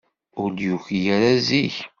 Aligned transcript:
Ur 0.41 0.49
d-yuki 0.51 0.99
ara 1.15 1.33
zik. 1.47 1.75